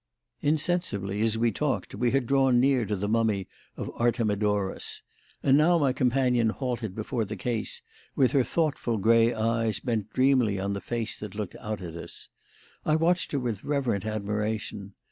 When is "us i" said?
11.95-12.95